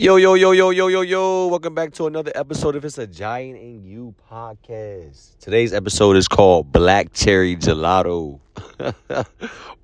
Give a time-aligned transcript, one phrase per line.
[0.00, 1.48] Yo, yo, yo, yo, yo, yo, yo.
[1.48, 5.36] Welcome back to another episode of It's a Giant in You podcast.
[5.40, 8.38] Today's episode is called Black Cherry Gelato.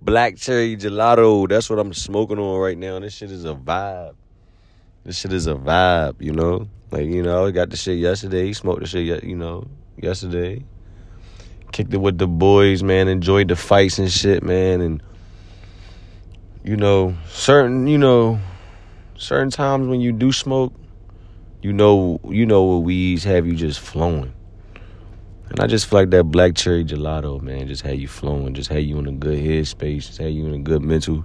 [0.03, 1.48] Black Cherry Gelato.
[1.48, 3.00] That's what I'm smoking on right now.
[3.00, 4.14] This shit is a vibe.
[5.03, 6.69] This shit is a vibe, you know?
[6.92, 8.53] Like, you know, I got the shit yesterday.
[8.53, 9.67] Smoked the shit, you know,
[10.01, 10.62] yesterday.
[11.72, 13.08] Kicked it with the boys, man.
[13.08, 14.81] Enjoyed the fights and shit, man.
[14.81, 15.03] And,
[16.62, 18.38] you know, certain, you know,
[19.16, 20.73] certain times when you do smoke,
[21.62, 24.32] you know you know what weeds have you just flowing.
[25.50, 28.70] And I just feel like that black cherry gelato, man, just had you flowing, just
[28.70, 31.24] had you in a good headspace, just had you in a good mental.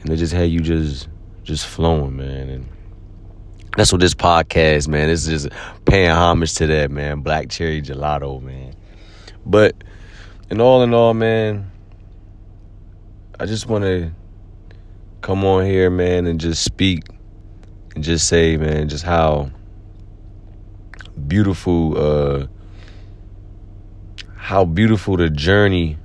[0.00, 1.08] And it just had you just
[1.44, 2.48] just flowing, man.
[2.48, 2.68] And
[3.76, 5.08] that's what this podcast, man.
[5.08, 5.54] This is just
[5.86, 7.20] paying homage to that, man.
[7.20, 8.74] Black cherry gelato, man.
[9.46, 9.82] But
[10.50, 11.70] in all in all, man,
[13.40, 14.12] I just want to
[15.22, 17.04] come on here, man, and just speak
[17.94, 19.50] and just say, man, just how
[21.28, 22.46] beautiful uh
[24.36, 25.96] how beautiful the journey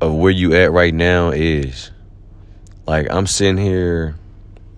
[0.00, 1.90] of where you at right now is.
[2.86, 4.16] Like I'm sitting here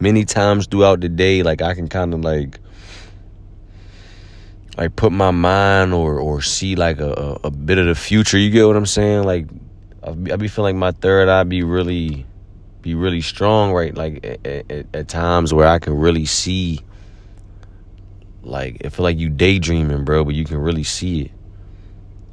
[0.01, 2.59] many times throughout the day, like I can kind of like
[4.77, 8.37] like put my mind or or see like a, a bit of the future.
[8.37, 9.23] You get what I'm saying?
[9.23, 9.47] Like
[10.03, 12.27] I be, feeling like my third eye be really
[12.85, 13.97] be really strong, right?
[13.97, 16.81] Like at, at, at times where I can really see,
[18.43, 21.31] like it feel like you daydreaming, bro, but you can really see it,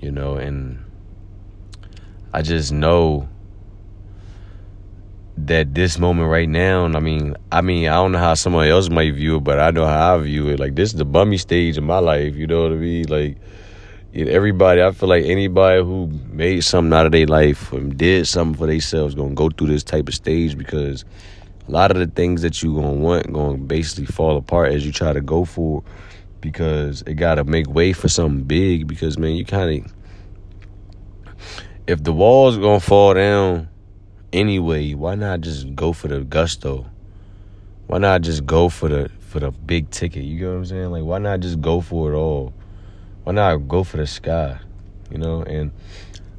[0.02, 0.36] you know.
[0.36, 0.84] And
[2.34, 3.30] I just know
[5.38, 8.72] that this moment right now, and I mean, I mean, I don't know how somebody
[8.72, 10.60] else might view it, but I know how I view it.
[10.60, 13.08] Like this is the bummy stage of my life, you know what I mean?
[13.08, 13.38] Like
[14.14, 18.58] everybody, I feel like anybody who made something out of their life and did something
[18.58, 21.06] for themselves gonna go through this type of stage because
[21.68, 24.92] a lot of the things that you gonna want gonna basically fall apart as you
[24.92, 25.84] try to go for
[26.42, 29.86] because it gotta make way for something big because man you kinda
[31.88, 33.70] if the walls gonna fall down
[34.34, 36.86] anyway, why not just go for the gusto?
[37.88, 40.24] Why not just go for the for the big ticket?
[40.24, 40.92] You get what I'm saying?
[40.92, 42.54] Like why not just go for it all?
[43.24, 44.60] Why not go for the sky?
[45.10, 45.72] You know, and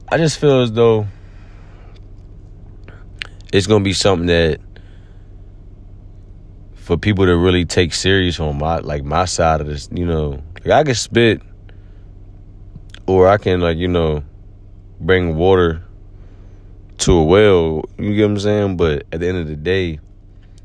[0.08, 1.06] I just feel as though
[3.52, 4.60] it's gonna be something that
[6.74, 10.42] for people to really take serious on my like my side of this, you know,
[10.64, 11.40] like I can spit
[13.06, 14.24] or I can like, you know,
[15.00, 15.82] bring water
[16.98, 18.76] to a well, you get what I'm saying?
[18.76, 20.00] But at the end of the day,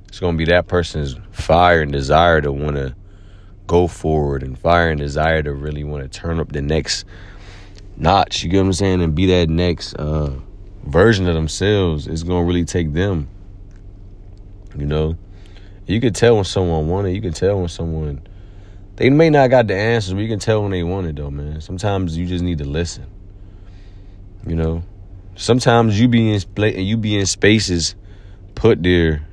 [0.07, 2.96] it's gonna be that person's fire and desire to wanna
[3.67, 7.05] go forward and fire and desire to really want to turn up the next
[7.97, 10.33] notch, you get what I'm saying, and be that next uh,
[10.85, 13.27] version of themselves, it's gonna really take them.
[14.75, 15.17] You know,
[15.85, 17.11] you can tell when someone want it.
[17.11, 18.25] You can tell when someone
[18.95, 21.29] they may not got the answers, but you can tell when they want it though,
[21.29, 21.61] man.
[21.61, 23.05] Sometimes you just need to listen.
[24.45, 24.83] You know,
[25.35, 27.95] sometimes you be in you be in spaces
[28.55, 29.26] put there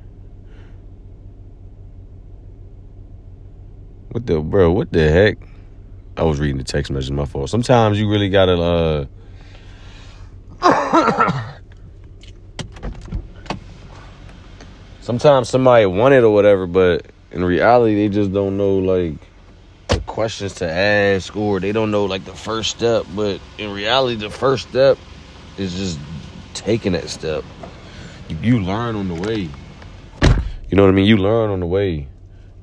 [4.15, 4.71] What the bro?
[4.71, 5.35] What the heck?
[6.15, 7.11] I was reading the text message.
[7.11, 7.49] My fault.
[7.49, 9.09] Sometimes you really gotta.
[10.61, 11.51] uh
[15.01, 19.15] Sometimes somebody want it or whatever, but in reality, they just don't know like
[19.89, 23.05] the questions to ask, or they don't know like the first step.
[23.13, 24.97] But in reality, the first step
[25.57, 25.99] is just
[26.53, 27.43] taking that step.
[28.29, 29.49] You learn on the way.
[30.69, 31.05] You know what I mean?
[31.05, 32.07] You learn on the way.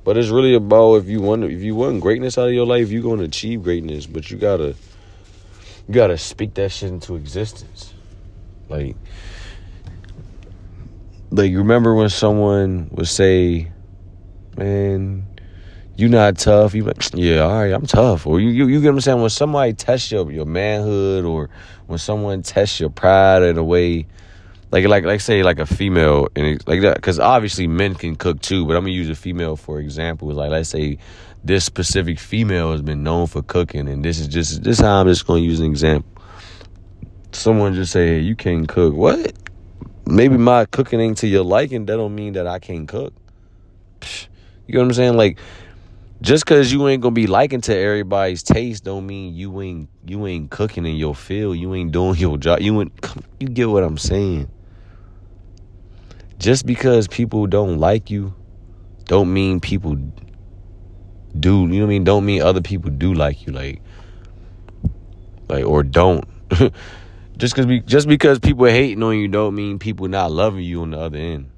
[0.05, 2.91] But it's really about if you want if you want greatness out of your life,
[2.91, 4.07] you're gonna achieve greatness.
[4.07, 4.75] But you gotta
[5.89, 7.95] you gotta speak that shit into existence.
[8.69, 8.97] Like
[11.31, 13.71] like you remember when someone would say,
[14.57, 15.27] Man,
[15.97, 16.75] you not tough.
[16.75, 18.27] You like, yeah, all right, I'm tough.
[18.27, 19.21] Or you, you, you get what I'm saying?
[19.21, 21.49] When somebody tests your, your manhood or
[21.87, 24.07] when someone tests your pride in a way
[24.73, 28.41] like like like say like a female and like that because obviously men can cook
[28.41, 30.29] too but i'm gonna use a female for example.
[30.29, 30.99] Like let's say
[31.45, 35.07] this specific female has been known for cooking and this is just this how i'm
[35.07, 36.11] just gonna use an example.
[37.33, 38.95] Someone just say hey, you can't cook.
[38.95, 39.33] What?
[40.07, 43.13] Maybe my cooking ain't to your liking that don't mean that i can't cook.
[44.67, 45.17] You know what i'm saying?
[45.19, 45.39] Like
[46.23, 50.27] just cause you ain't gonna be liking to everybody's taste don't mean you ain't you
[50.27, 51.59] ain't cooking in your field.
[51.59, 52.61] You ain't doing your job.
[52.61, 52.93] You ain't
[53.39, 54.49] you get what i'm saying
[56.43, 58.35] just because people don't like you
[59.05, 59.97] don't mean people
[61.39, 62.05] do you know what I mean?
[62.05, 63.81] Don't mean other people do like you like
[65.49, 66.25] like or don't.
[67.39, 70.83] Just cuz just because people are hating on you don't mean people not loving you
[70.83, 71.51] on the other end.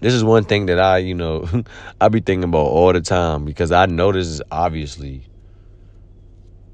[0.00, 1.48] This is one thing that I, you know,
[2.00, 5.26] I be thinking about all the time because I know this is obviously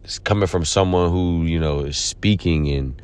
[0.02, 3.02] it's coming from someone who, you know, is speaking and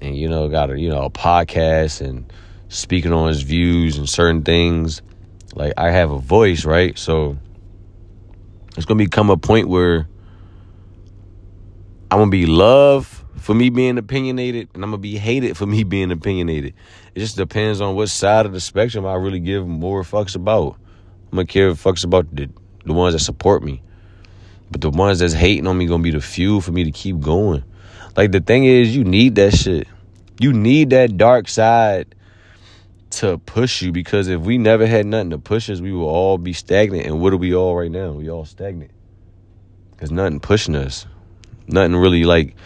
[0.00, 2.32] and you know, got a, you know, a podcast and
[2.68, 5.02] speaking on his views and certain things.
[5.54, 6.98] Like I have a voice, right?
[6.98, 7.36] So
[8.76, 10.08] it's to become a point where
[12.10, 15.84] I'm to be loved for me being opinionated and I'm gonna be hated for me
[15.84, 16.74] being opinionated.
[17.14, 20.76] It just depends on what side of the spectrum I really give more fucks about.
[21.30, 22.50] I'm gonna care fucks about the
[22.84, 23.82] the ones that support me.
[24.70, 27.20] But the ones that's hating on me gonna be the fuel for me to keep
[27.20, 27.64] going.
[28.18, 29.86] Like the thing is you need that shit.
[30.40, 32.16] You need that dark side
[33.10, 36.36] to push you because if we never had nothing to push us, we will all
[36.36, 37.06] be stagnant.
[37.06, 38.10] And what are we all right now?
[38.10, 38.90] We all stagnant.
[39.98, 41.06] Cause nothing pushing us.
[41.68, 42.56] Nothing really like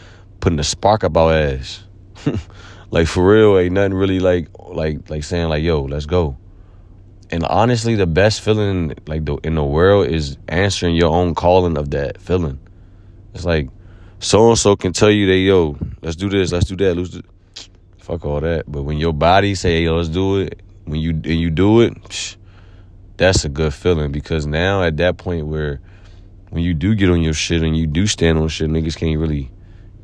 [0.40, 1.84] putting a spark up our ass.
[2.90, 6.38] like for real, ain't nothing really like like like saying like, yo, let's go.
[7.30, 11.76] And honestly, the best feeling like the, in the world is answering your own calling
[11.76, 12.58] of that feeling.
[13.34, 13.68] It's like
[14.22, 17.10] so and so can tell you that yo, let's do this, let's do that, let's
[17.10, 17.22] do
[17.98, 18.70] fuck all that.
[18.70, 21.94] But when your body say, yo, let's do it, when you and you do it,
[22.04, 22.36] psh,
[23.16, 25.80] that's a good feeling because now at that point where
[26.50, 29.18] when you do get on your shit and you do stand on shit, niggas can't
[29.18, 29.50] really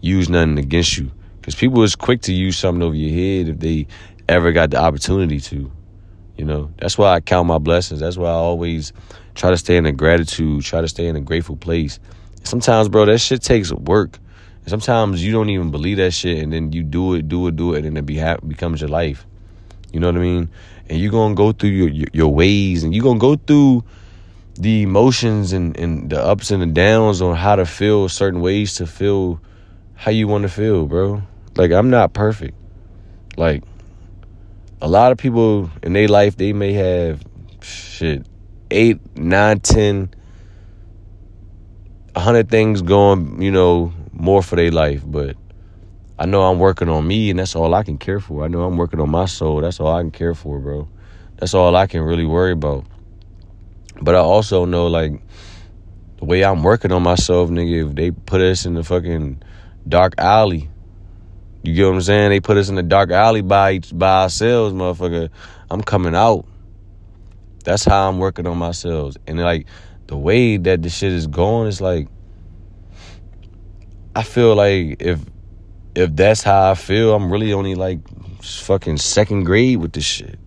[0.00, 1.10] use nothing against you.
[1.40, 3.86] Because people is quick to use something over your head if they
[4.28, 5.70] ever got the opportunity to.
[6.36, 8.00] You know, that's why I count my blessings.
[8.00, 8.92] That's why I always
[9.34, 12.00] try to stay in a gratitude, try to stay in a grateful place.
[12.48, 14.18] Sometimes, bro, that shit takes work.
[14.66, 17.74] sometimes you don't even believe that shit, and then you do it, do it, do
[17.74, 19.26] it, and it be ha- becomes your life.
[19.92, 20.48] You know what I mean?
[20.88, 23.84] And you're gonna go through your, your, your ways, and you're gonna go through
[24.54, 28.76] the emotions and, and the ups and the downs on how to feel certain ways
[28.76, 29.40] to feel
[29.94, 31.22] how you want to feel, bro.
[31.56, 32.56] Like I'm not perfect.
[33.36, 33.62] Like
[34.80, 37.22] a lot of people in their life, they may have
[37.60, 38.24] shit
[38.70, 40.14] eight, nine, ten,
[42.14, 45.02] a hundred things going, you know, more for their life.
[45.04, 45.36] But
[46.18, 48.44] I know I'm working on me, and that's all I can care for.
[48.44, 49.60] I know I'm working on my soul.
[49.60, 50.88] That's all I can care for, bro.
[51.36, 52.84] That's all I can really worry about.
[54.00, 55.20] But I also know, like,
[56.18, 59.42] the way I'm working on myself, nigga, if they put us in the fucking
[59.88, 60.68] dark alley.
[61.62, 62.30] You get what I'm saying?
[62.30, 65.28] They put us in the dark alley by by ourselves, motherfucker.
[65.70, 66.46] I'm coming out.
[67.64, 69.16] That's how I'm working on myself.
[69.26, 69.66] And like
[70.08, 72.08] the way that the shit is going, is like
[74.16, 75.20] I feel like if
[75.94, 78.00] if that's how I feel, I'm really only like
[78.42, 80.38] fucking second grade with this shit.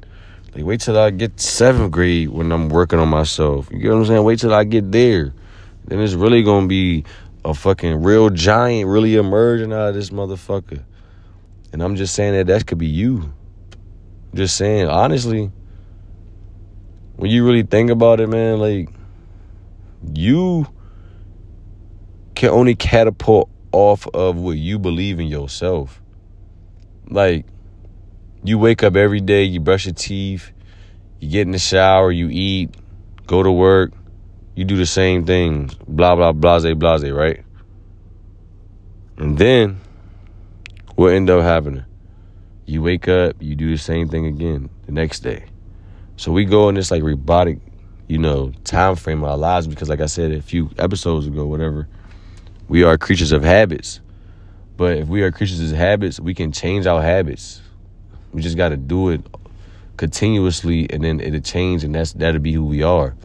[0.54, 3.70] Like wait till I get seventh grade when I'm working on myself.
[3.72, 4.24] You get what I'm saying?
[4.24, 5.34] Wait till I get there.
[5.86, 7.06] Then it's really gonna be
[7.46, 10.84] a fucking real giant really emerging out of this motherfucker.
[11.72, 13.32] And I'm just saying that that could be you.
[14.34, 15.52] just saying, honestly,
[17.16, 18.90] when you really think about it, man, like
[20.14, 20.68] you
[22.36, 26.02] can only catapult off of what you believe in yourself.
[27.10, 27.46] Like
[28.44, 30.52] you wake up every day, you brush your teeth,
[31.20, 32.76] you get in the shower, you eat,
[33.28, 33.94] go to work,
[34.56, 37.44] you do the same things, blah, blah, blase, blase, right?
[39.18, 39.80] And then
[40.96, 41.86] what end up happening?
[42.66, 45.46] You wake up, you do the same thing again the next day.
[46.16, 47.60] So we go in this like robotic,
[48.12, 51.46] you know, time frame of our lives because like I said a few episodes ago,
[51.46, 51.88] whatever,
[52.68, 54.02] we are creatures of habits.
[54.76, 57.62] But if we are creatures of habits, we can change our habits.
[58.34, 59.22] We just gotta do it
[59.96, 63.16] continuously and then it'll change and that's that'll be who we are.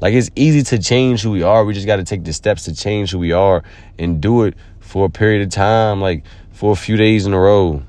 [0.00, 1.64] Like it's easy to change who we are.
[1.64, 3.64] We just got to take the steps to change who we are
[3.98, 7.40] and do it for a period of time, like for a few days in a
[7.40, 7.82] row.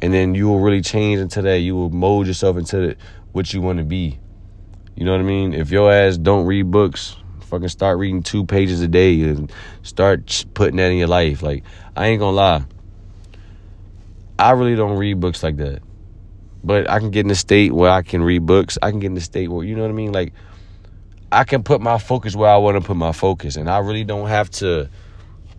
[0.00, 1.58] And then you will really change into that.
[1.58, 2.96] You will mold yourself into
[3.32, 4.18] what you want to be.
[4.98, 5.54] You know what I mean?
[5.54, 9.52] If your ass don't read books, fucking start reading two pages a day and
[9.84, 11.40] start putting that in your life.
[11.40, 11.62] Like,
[11.96, 12.64] I ain't gonna lie.
[14.40, 15.82] I really don't read books like that.
[16.64, 18.76] But I can get in a state where I can read books.
[18.82, 20.10] I can get in a state where, you know what I mean?
[20.10, 20.32] Like,
[21.30, 24.02] I can put my focus where I want to put my focus, and I really
[24.02, 24.90] don't have to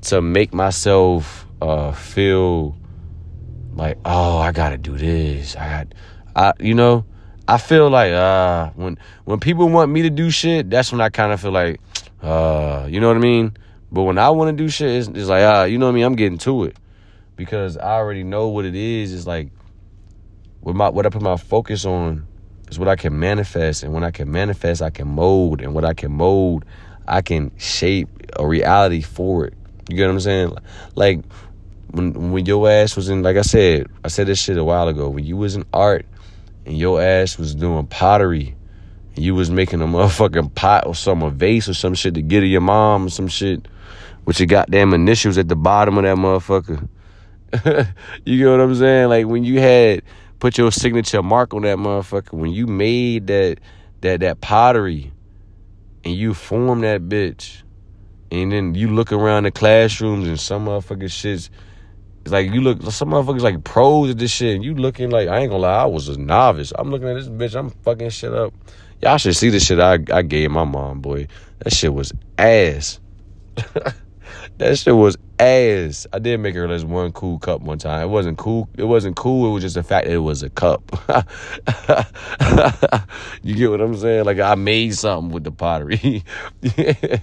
[0.01, 2.75] to make myself uh, feel
[3.73, 5.55] like oh I gotta do this.
[5.55, 5.93] I got
[6.35, 7.05] I you know
[7.49, 11.09] I feel like uh when when people want me to do shit, that's when I
[11.09, 11.81] kind of feel like
[12.21, 13.57] uh you know what I mean.
[13.91, 15.93] But when I want to do shit, it's, it's like ah uh, you know what
[15.93, 16.05] I mean.
[16.05, 16.77] I'm getting to it
[17.35, 19.11] because I already know what it is.
[19.11, 19.49] It's like
[20.61, 22.27] what my what I put my focus on
[22.69, 23.81] is what I can manifest.
[23.81, 25.59] And when I can manifest, I can mold.
[25.61, 26.65] And what I can mold,
[27.07, 29.55] I can shape a reality for it.
[29.89, 30.55] You get what I'm saying?
[30.93, 31.21] Like
[31.89, 34.87] when when your ass was in, like I said, I said this shit a while
[34.87, 35.09] ago.
[35.09, 36.05] When you was in art
[36.69, 38.55] and your ass was doing pottery,
[39.15, 42.41] you was making a motherfucking pot or some a vase or some shit to get
[42.41, 43.67] to your mom or some shit
[44.25, 46.87] with your goddamn initials at the bottom of that motherfucker.
[48.23, 49.09] you get what I'm saying?
[49.09, 50.03] Like when you had
[50.37, 53.57] put your signature mark on that motherfucker, when you made that
[54.01, 55.11] that that pottery
[56.03, 57.63] and you form that bitch,
[58.29, 61.49] and then you look around the classrooms and some motherfucking shits.
[62.31, 65.39] Like you look some motherfuckers like pros at this shit, and you looking like I
[65.39, 66.73] ain't gonna lie, I was a novice.
[66.77, 68.53] I'm looking at this bitch, I'm fucking shit up.
[69.01, 71.27] Y'all should see the shit I, I gave my mom, boy.
[71.59, 72.99] That shit was ass.
[74.59, 76.05] that shit was ass.
[76.11, 78.01] I did make her this one cool cup one time.
[78.01, 78.67] It wasn't cool.
[78.77, 79.49] It wasn't cool.
[79.49, 80.83] It was just the fact that it was a cup.
[83.41, 84.25] you get what I'm saying?
[84.25, 86.23] Like I made something with the pottery.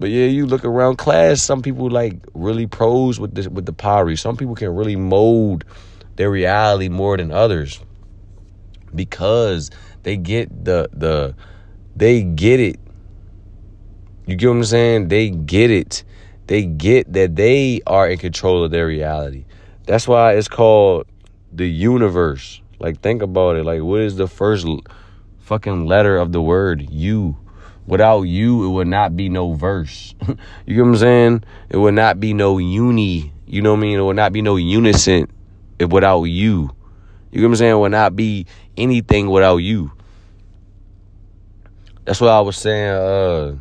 [0.00, 1.42] But yeah, you look around class.
[1.42, 4.16] Some people like really pros with the with the pottery.
[4.16, 5.64] Some people can really mold
[6.16, 7.80] their reality more than others
[8.94, 9.70] because
[10.04, 11.34] they get the the
[11.96, 12.80] they get it.
[14.24, 15.08] You get what I'm saying?
[15.08, 16.04] They get it
[16.48, 19.44] they get that they are in control of their reality.
[19.86, 21.06] That's why it's called
[21.52, 22.60] the universe.
[22.80, 23.64] Like think about it.
[23.64, 24.66] Like what is the first
[25.40, 27.36] fucking letter of the word you?
[27.86, 30.14] Without you, it would not be no verse.
[30.66, 31.44] you get what I'm saying?
[31.70, 33.32] It would not be no uni.
[33.46, 33.98] You know what I mean?
[33.98, 35.30] It would not be no unison
[35.80, 36.70] without you.
[37.30, 37.72] You get what I'm saying?
[37.72, 39.92] It would not be anything without you.
[42.04, 42.90] That's what I was saying.
[42.90, 43.56] Uh,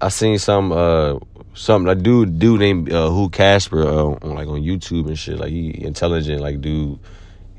[0.00, 1.18] I seen some uh
[1.54, 5.38] something a dude dude named uh, who Casper uh, on like on YouTube and shit.
[5.38, 6.98] Like he intelligent, like dude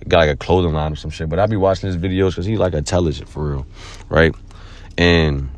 [0.08, 1.30] got like a clothing line or some shit.
[1.30, 3.68] But I be watching his videos because he like intelligent for real,
[4.10, 4.36] right?
[4.98, 5.50] And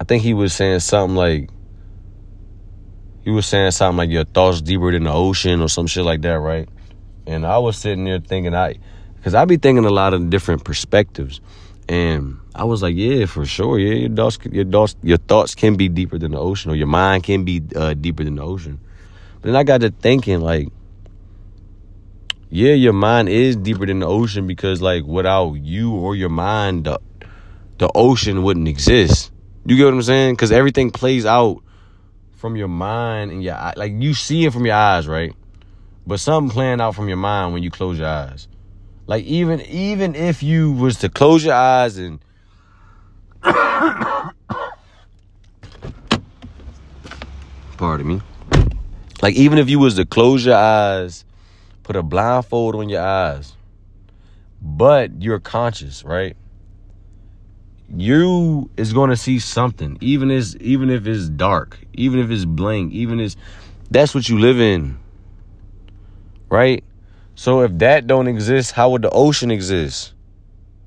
[0.00, 1.50] I think he was saying something like
[3.22, 6.22] he was saying something like your thoughts deeper than the ocean or some shit like
[6.22, 6.68] that, right?
[7.26, 8.76] And I was sitting there thinking I
[9.16, 11.40] because I be thinking a lot of different perspectives.
[11.90, 13.76] And I was like, yeah, for sure.
[13.76, 16.86] Yeah, your thoughts, your thoughts, your thoughts can be deeper than the ocean, or your
[16.86, 18.78] mind can be uh, deeper than the ocean.
[19.40, 20.68] But then I got to thinking, like,
[22.48, 26.84] yeah, your mind is deeper than the ocean because, like, without you or your mind,
[26.84, 27.00] the,
[27.78, 29.32] the ocean wouldn't exist.
[29.66, 30.34] You get what I'm saying?
[30.34, 31.60] Because everything plays out
[32.36, 33.56] from your mind and your.
[33.74, 35.34] Like, you see it from your eyes, right?
[36.06, 38.46] But something playing out from your mind when you close your eyes.
[39.10, 42.20] Like even even if you was to close your eyes and
[47.76, 48.22] pardon me.
[49.20, 51.24] Like even if you was to close your eyes,
[51.82, 53.56] put a blindfold on your eyes,
[54.62, 56.36] but you're conscious, right?
[57.92, 62.44] You is going to see something, even as even if it's dark, even if it's
[62.44, 63.36] blank, even as
[63.90, 65.00] that's what you live in,
[66.48, 66.84] right?
[67.40, 70.12] So if that don't exist, how would the ocean exist?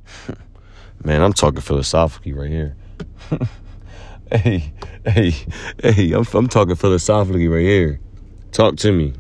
[1.04, 2.76] Man, I'm talking philosophically right here.
[4.32, 4.72] hey,
[5.04, 5.34] hey,
[5.82, 8.00] hey, I'm, I'm talking philosophically right here.
[8.52, 9.14] Talk to me.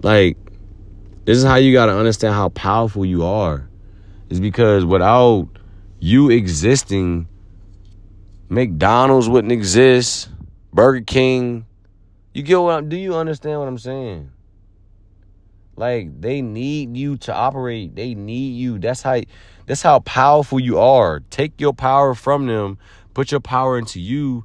[0.00, 0.38] Like,
[1.26, 3.68] this is how you got to understand how powerful you are.
[4.30, 5.46] Is because without
[5.98, 7.28] you existing,
[8.48, 10.30] McDonald's wouldn't exist,
[10.72, 11.66] Burger King.
[12.32, 12.78] You get what?
[12.78, 14.30] I'm, do you understand what I'm saying?
[15.76, 17.96] Like they need you to operate.
[17.96, 18.78] They need you.
[18.78, 19.20] That's how
[19.66, 21.20] that's how powerful you are.
[21.30, 22.78] Take your power from them,
[23.14, 24.44] put your power into you.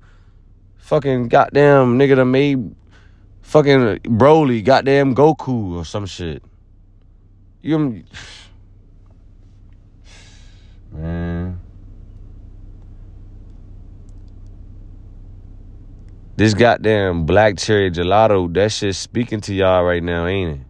[0.77, 2.75] Fucking goddamn nigga that made
[3.41, 6.44] fucking Broly, goddamn Goku or some shit.
[7.62, 7.77] You
[10.91, 11.60] man.
[16.38, 20.67] This goddamn black cherry gelato, that shit speaking to y'all right now, ain't it?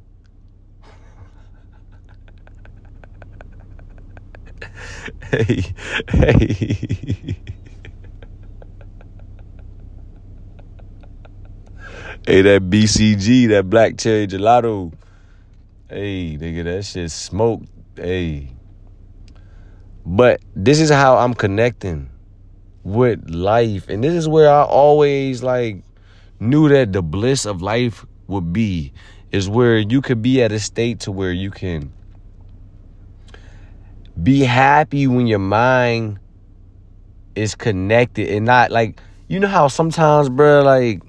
[5.31, 5.63] Hey,
[6.09, 7.37] hey.
[12.25, 14.93] hey, that BCG, that black cherry gelato.
[15.89, 17.67] Hey, nigga, that shit smoked.
[17.95, 18.49] Hey.
[20.05, 22.09] But this is how I'm connecting
[22.83, 23.89] with life.
[23.89, 25.83] And this is where I always like
[26.39, 28.93] knew that the bliss of life would be.
[29.31, 31.91] Is where you could be at a state to where you can
[34.21, 36.19] be happy when your mind
[37.35, 41.01] is connected and not like you know how sometimes bro like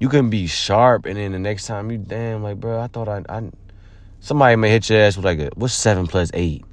[0.00, 3.08] you can be sharp and then the next time you damn like bro i thought
[3.08, 3.50] i, I
[4.20, 6.64] somebody may hit your ass with like a what's seven plus eight?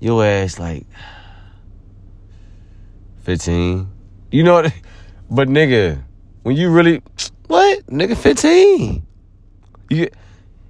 [0.00, 0.86] Your ass like
[3.22, 3.88] 15
[4.30, 4.74] you know what
[5.30, 6.02] but nigga
[6.42, 7.02] when you really
[7.46, 7.86] what?
[7.86, 9.06] Nigga 15
[9.90, 10.08] you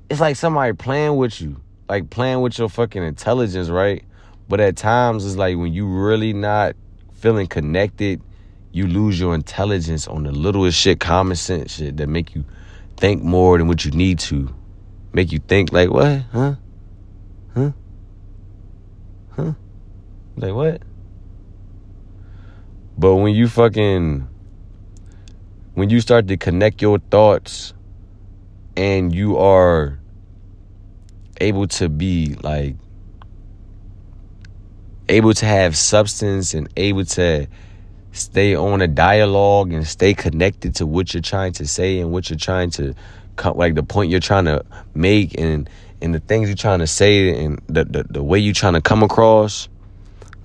[0.08, 1.60] it's like somebody playing with you
[1.90, 4.04] like playing with your fucking intelligence, right?
[4.48, 6.76] But at times it's like when you really not
[7.14, 8.22] feeling connected,
[8.70, 12.44] you lose your intelligence on the littlest shit, common sense shit that make you
[12.96, 14.54] think more than what you need to.
[15.12, 16.22] Make you think like what?
[16.32, 16.54] Huh?
[17.54, 17.72] Huh?
[19.30, 19.52] Huh?
[20.36, 20.82] Like what?
[22.96, 24.28] But when you fucking
[25.74, 27.74] when you start to connect your thoughts
[28.76, 29.99] and you are
[31.40, 32.76] able to be like
[35.08, 37.46] able to have substance and able to
[38.12, 42.30] stay on a dialogue and stay connected to what you're trying to say and what
[42.30, 42.94] you're trying to
[43.54, 45.68] like the point you're trying to make and
[46.02, 48.80] and the things you're trying to say and the, the, the way you're trying to
[48.80, 49.68] come across.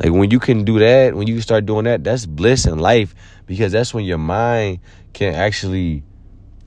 [0.01, 3.15] Like when you can do that when you start doing that that's bliss in life
[3.45, 4.79] because that's when your mind
[5.13, 6.03] can actually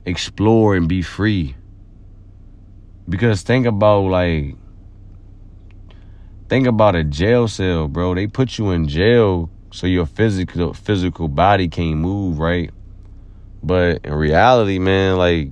[0.05, 1.55] explore and be free
[3.09, 4.55] because think about like
[6.47, 8.13] think about a jail cell, bro.
[8.13, 12.71] They put you in jail so your physical physical body can't move, right?
[13.63, 15.51] But in reality, man, like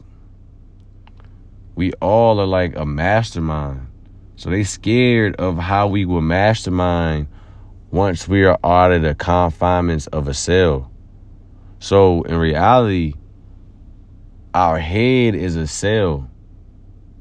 [1.76, 3.88] we all are like a mastermind.
[4.36, 7.28] So they scared of how we will mastermind
[7.90, 10.92] once we are out of the confinements of a cell.
[11.80, 13.14] So in reality,
[14.54, 16.30] our head is a cell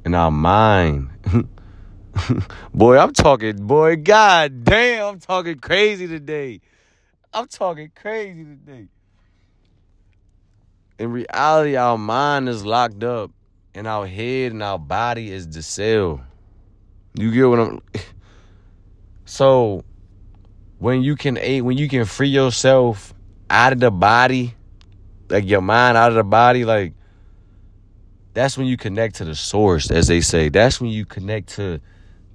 [0.06, 1.10] in our mind.
[2.72, 6.60] boy, I'm talking, boy, god damn, I'm talking crazy today.
[7.34, 8.86] I'm talking crazy today.
[11.00, 13.32] In reality, our mind is locked up,
[13.74, 16.24] and our head and our body is the cell.
[17.14, 17.82] You get what I'm
[19.24, 19.84] So
[20.78, 21.34] when you can
[21.64, 23.12] when you can free yourself
[23.50, 24.54] out of the body,
[25.28, 26.94] like your mind out of the body, like
[28.36, 30.50] that's when you connect to the source, as they say.
[30.50, 31.80] That's when you connect to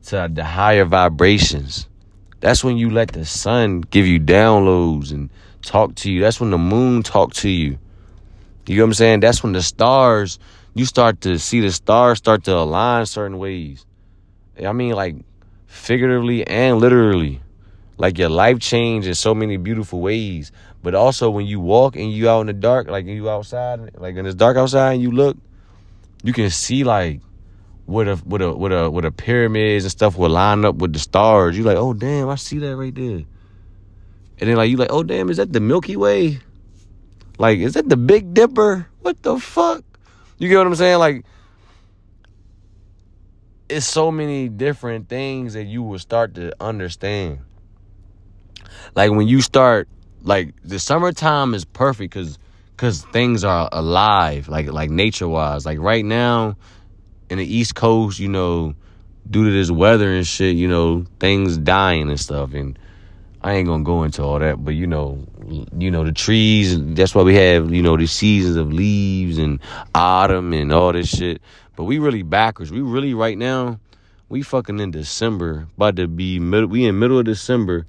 [0.07, 1.87] to the higher vibrations.
[2.39, 5.29] That's when you let the sun give you downloads and
[5.61, 6.19] talk to you.
[6.19, 7.77] That's when the moon talk to you.
[8.65, 9.19] You know what I'm saying?
[9.19, 10.39] That's when the stars,
[10.73, 13.85] you start to see the stars start to align certain ways.
[14.59, 15.17] I mean, like
[15.67, 17.41] figuratively and literally.
[17.99, 20.51] Like your life change in so many beautiful ways.
[20.81, 24.15] But also when you walk and you out in the dark, like you outside, like
[24.15, 25.37] when it's dark outside and you look,
[26.23, 27.21] you can see like
[27.85, 30.93] what a with a with a with a pyramids and stuff will line up with
[30.93, 31.57] the stars.
[31.57, 33.23] You like, oh damn, I see that right there.
[34.39, 36.39] And then like you like, oh damn, is that the Milky Way?
[37.37, 38.87] Like, is that the Big Dipper?
[39.01, 39.83] What the fuck?
[40.37, 40.99] You get what I'm saying?
[40.99, 41.25] Like,
[43.69, 47.39] it's so many different things that you will start to understand.
[48.95, 49.87] Like when you start,
[50.23, 52.37] like the summertime is perfect because
[52.81, 55.67] because things are alive, like like nature wise.
[55.67, 56.57] Like right now,
[57.29, 58.73] in the East Coast, you know,
[59.29, 62.55] due to this weather and shit, you know, things dying and stuff.
[62.55, 62.79] And
[63.43, 65.23] I ain't gonna go into all that, but you know,
[65.77, 66.75] you know the trees.
[66.95, 69.59] That's why we have you know the seasons of leaves and
[69.93, 71.39] autumn and all this shit.
[71.75, 72.71] But we really backwards.
[72.71, 73.79] We really right now,
[74.27, 76.67] we fucking in December, about to be middle.
[76.67, 77.85] We in middle of December,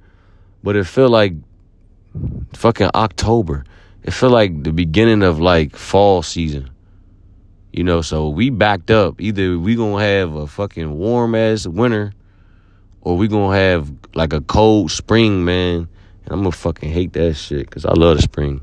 [0.62, 1.32] but it feel like
[2.52, 3.64] fucking October
[4.02, 6.70] it felt like the beginning of like fall season.
[7.72, 9.20] You know, so we backed up.
[9.20, 12.12] Either we gonna have a fucking warm ass winter,
[13.00, 15.88] or we gonna have like a cold spring, man.
[16.24, 18.60] And I'm gonna fucking hate that shit because I love the spring.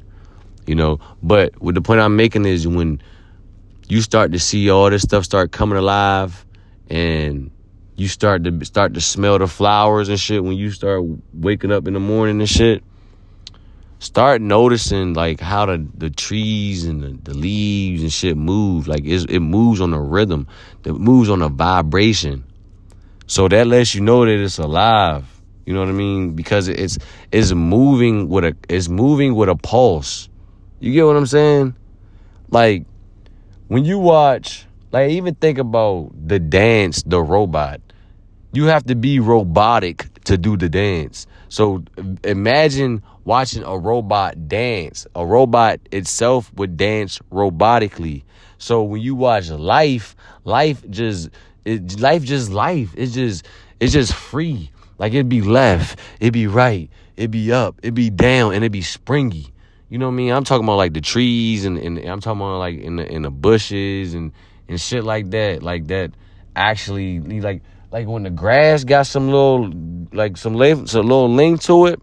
[0.68, 3.02] You know, but what the point I'm making is when
[3.88, 6.46] you start to see all this stuff start coming alive,
[6.90, 7.50] and
[7.96, 11.02] you start to start to smell the flowers and shit when you start
[11.34, 12.84] waking up in the morning and shit
[14.00, 18.88] start noticing like how the, the trees and the, the leaves and shit move.
[18.88, 20.48] Like it moves on a rhythm.
[20.86, 22.46] It moves on a vibration.
[23.28, 25.26] So that lets you know that it's alive.
[25.66, 26.34] You know what I mean?
[26.34, 26.98] Because it's
[27.32, 30.30] it's moving with a it's moving with a pulse.
[30.80, 31.76] You get what I'm saying?
[32.50, 32.86] Like
[33.68, 37.82] when you watch, like even think about the dance, the robot.
[38.52, 41.26] You have to be robotic to do the dance.
[41.50, 41.84] So
[42.24, 45.08] imagine watching a robot dance.
[45.16, 48.24] A robot itself would dance robotically.
[48.60, 51.30] So when you watch life, life just
[51.66, 52.94] it, life just life.
[52.96, 53.48] It's just
[53.80, 54.72] it's just free.
[55.00, 58.72] Like it'd be left, it'd be right, it'd be up, it'd be down, and it'd
[58.72, 59.48] be springy.
[59.90, 60.32] You know what I mean?
[60.32, 63.24] I'm talking about like the trees and, and I'm talking about like in the in
[63.24, 64.32] the bushes and
[64.68, 65.64] and shit like that.
[65.64, 66.12] Like that
[66.56, 69.72] actually like like when the grass got some little
[70.14, 70.54] like some
[70.88, 72.02] some little length to it,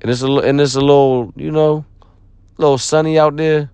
[0.00, 1.84] and it's a and it's a little you know,
[2.56, 3.70] little sunny out there.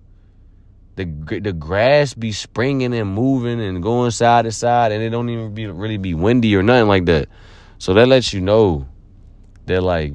[0.95, 1.05] The
[1.41, 5.53] the grass be springing and moving and going side to side, and it don't even
[5.53, 7.29] be really be windy or nothing like that.
[7.77, 8.87] So that lets you know,
[9.65, 10.13] that like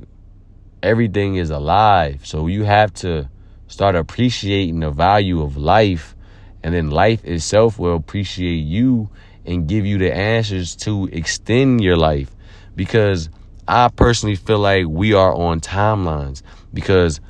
[0.82, 2.26] everything is alive.
[2.26, 3.28] So you have to
[3.68, 6.14] start appreciating the value of life
[6.62, 9.08] and then life itself will appreciate you
[9.46, 12.30] and give you the answers to extend your life.
[12.74, 13.30] Because
[13.66, 16.42] I personally feel like we are on timelines.
[16.74, 17.20] Because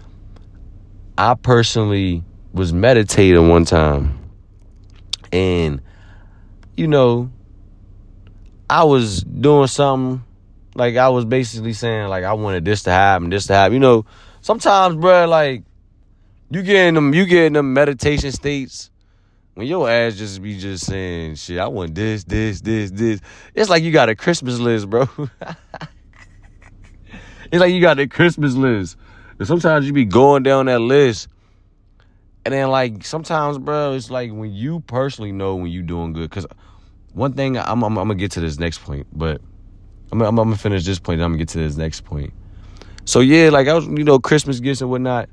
[1.16, 4.18] I personally was meditating one time.
[5.32, 5.80] And
[6.76, 7.30] you know
[8.68, 10.24] I was doing something
[10.74, 13.74] like I was basically saying like I wanted this to happen, this to happen.
[13.74, 14.06] You know,
[14.40, 15.62] sometimes, bro, like
[16.50, 18.90] you get in them, you get in them meditation states
[19.56, 21.58] when your ass just be just saying shit.
[21.58, 23.22] I want this, this, this, this.
[23.54, 25.08] It's like you got a Christmas list, bro.
[27.50, 28.98] it's like you got a Christmas list.
[29.38, 31.28] And sometimes you be going down that list.
[32.44, 36.30] And then like sometimes, bro, it's like when you personally know when you doing good.
[36.30, 36.46] Cause
[37.14, 39.40] one thing I'm, I'm, I'm gonna get to this next point, but
[40.12, 41.22] I'm, I'm, I'm gonna finish this point.
[41.22, 42.34] I'm gonna get to this next point.
[43.06, 45.30] So yeah, like I was, you know, Christmas gifts and whatnot.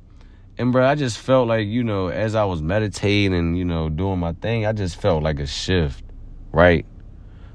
[0.58, 3.90] And bro, I just felt like, you know, as I was meditating and, you know,
[3.90, 6.04] doing my thing, I just felt like a shift,
[6.52, 6.86] right?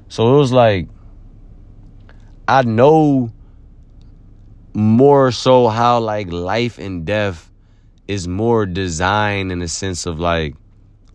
[0.09, 0.89] So it was like
[2.49, 3.31] I know
[4.73, 7.51] more so how like life and death
[8.07, 10.55] is more designed in the sense of like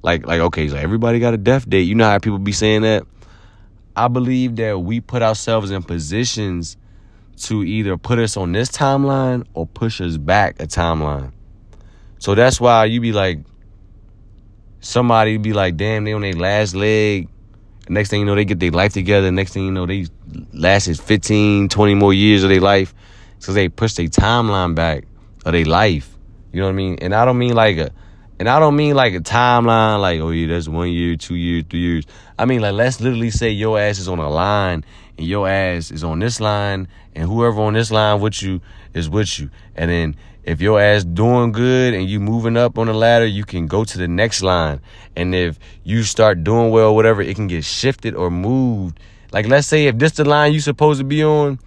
[0.03, 1.88] like like okay, so everybody got a death date.
[1.88, 3.03] You know how people be saying that?
[3.97, 6.77] I believe that we put ourselves in positions
[7.42, 11.33] to either put us on this timeline or push us back a timeline.
[12.18, 13.40] So that's why you be like,
[14.81, 17.29] somebody be like, damn, they on their last leg.
[17.88, 19.31] Next thing you know, they get their life together.
[19.31, 20.07] Next thing you know, they
[20.53, 22.94] lasted 15, 20 more years of their life.
[23.38, 25.05] So they push their timeline back
[25.44, 26.16] of their life.
[26.53, 26.98] You know what I mean?
[27.03, 27.90] And I don't mean like a
[28.38, 31.64] and I don't mean like a timeline, like, oh yeah, that's one year, two years,
[31.68, 32.05] three years.
[32.38, 34.85] I mean like let's literally say your ass is on a line
[35.18, 38.61] and your ass is on this line and whoever on this line with you
[38.92, 39.50] is with you.
[39.77, 43.44] And then if your ass doing good and you moving up on the ladder, you
[43.44, 44.80] can go to the next line.
[45.16, 49.00] And if you start doing well, whatever, it can get shifted or moved.
[49.33, 51.59] Like let's say if this the line you supposed to be on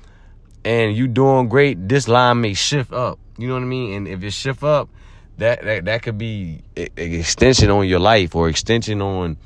[0.63, 3.19] and you doing great, this line may shift up.
[3.37, 3.93] You know what I mean?
[3.93, 4.89] And if it shift up,
[5.37, 9.37] that that, that could be an extension on your life or extension on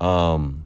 [0.00, 0.64] um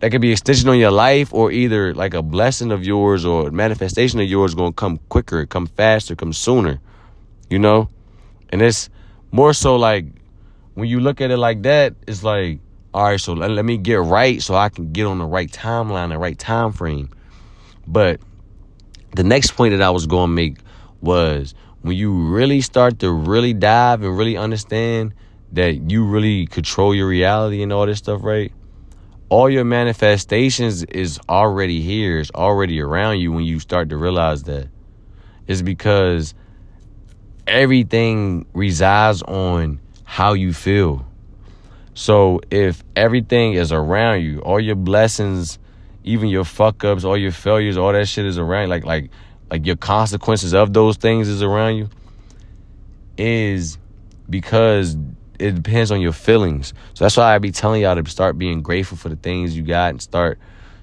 [0.00, 3.50] that could be extension on your life or either like a blessing of yours or
[3.50, 6.80] manifestation of yours going to come quicker, come faster, come sooner.
[7.50, 7.88] You know?
[8.48, 8.88] And it's
[9.30, 10.06] more so like
[10.74, 12.60] when you look at it like that, it's like,
[12.94, 15.50] all right, so let, let me get right so I can get on the right
[15.50, 17.10] timeline, the right time frame.
[17.86, 18.20] But
[19.14, 20.58] the next point that I was going to make
[21.02, 25.12] was when you really start to really dive and really understand
[25.52, 28.52] that you really control your reality and all this stuff, right?
[29.30, 34.42] all your manifestations is already here, it's already around you when you start to realize
[34.42, 34.68] that.
[35.46, 36.34] It's because
[37.50, 41.04] everything resides on how you feel.
[41.94, 45.58] So if everything is around you, all your blessings,
[46.04, 49.10] even your fuck ups, all your failures, all that shit is around like like
[49.50, 51.90] like your consequences of those things is around you
[53.18, 53.76] is
[54.30, 54.96] because
[55.38, 56.72] it depends on your feelings.
[56.94, 59.62] So that's why I be telling y'all to start being grateful for the things you
[59.62, 60.38] got and start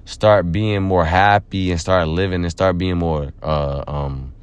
[0.06, 4.34] start being more happy and start living and start being more uh, um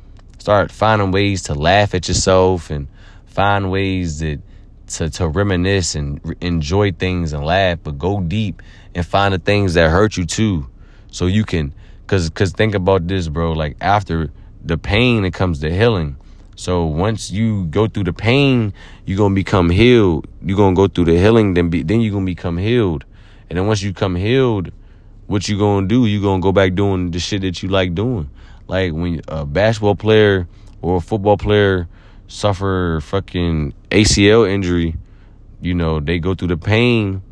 [0.44, 2.87] start finding ways to laugh at yourself and
[3.24, 4.38] find ways that
[4.87, 8.61] to to reminisce and re- enjoy things and laugh but go deep
[8.94, 10.68] and find the things that hurt you too
[11.11, 11.72] so you can
[12.07, 14.30] cuz cuz think about this bro like after
[14.62, 16.14] the pain it comes the healing
[16.57, 18.72] so once you go through the pain,
[19.07, 20.28] you're gonna become healed.
[20.40, 23.04] You're gonna go through the healing, then be, then you're gonna become healed.
[23.50, 24.70] And then once you come healed,
[25.26, 26.07] what you gonna do?
[26.07, 28.30] You gonna go back doing the shit that you like doing.
[28.66, 30.48] Like when a basketball player
[30.83, 31.88] or a football player
[32.29, 34.96] suffer fucking ACL injury,
[35.61, 37.22] you know, they go through the pain,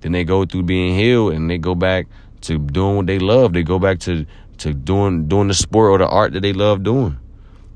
[0.00, 2.06] then they go through being healed, and they go back
[2.42, 3.52] to doing what they love.
[3.52, 4.26] They go back to
[4.58, 7.18] to doing doing the sport or the art that they love doing.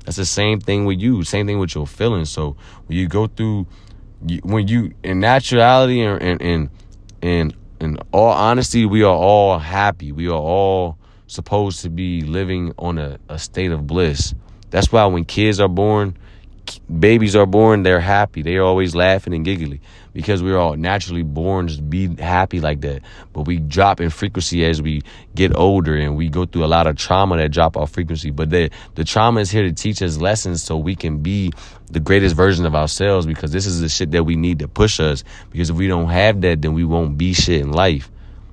[0.05, 1.23] That's the same thing with you.
[1.23, 2.29] Same thing with your feelings.
[2.29, 3.65] So when you go through,
[4.43, 6.69] when you in naturality and and and
[7.21, 10.11] in, in all honesty, we are all happy.
[10.11, 14.33] We are all supposed to be living on a, a state of bliss.
[14.69, 16.17] That's why when kids are born,
[16.99, 18.41] babies are born, they're happy.
[18.41, 19.81] They're always laughing and giggly
[20.13, 23.01] because we're all naturally born to be happy like that.
[23.33, 25.03] But we drop in frequency as we
[25.35, 28.31] get older and we go through a lot of trauma that drop our frequency.
[28.31, 31.51] But the, the trauma is here to teach us lessons so we can be
[31.91, 34.99] the greatest version of ourselves because this is the shit that we need to push
[34.99, 35.23] us.
[35.51, 38.09] Because if we don't have that, then we won't be shit in life.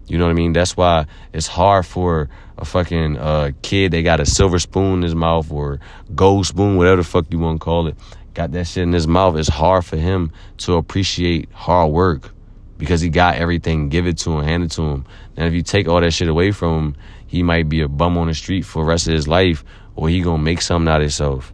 [0.06, 0.52] You know what I mean?
[0.52, 5.02] That's why it's hard for a fucking uh, kid that got a silver spoon in
[5.02, 5.80] his mouth or
[6.14, 7.96] gold spoon, whatever the fuck you want to call it,
[8.34, 9.36] got that shit in his mouth.
[9.36, 12.32] It's hard for him to appreciate hard work
[12.78, 15.04] because he got everything give it to him, handed to him.
[15.36, 18.18] And if you take all that shit away from him, he might be a bum
[18.18, 20.96] on the street for the rest of his life, or he gonna make something out
[20.96, 21.52] of himself.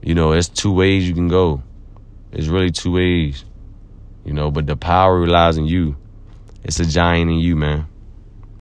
[0.00, 1.62] You know, it's two ways you can go.
[2.32, 3.44] It's really two ways.
[4.24, 5.96] You know, but the power relies in you.
[6.64, 7.91] It's a giant in you, man.